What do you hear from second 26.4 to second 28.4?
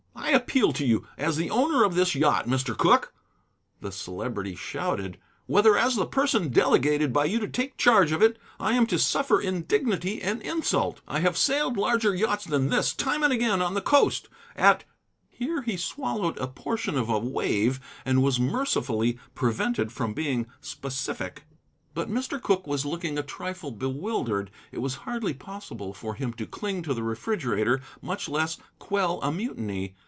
cling to the refrigerator, much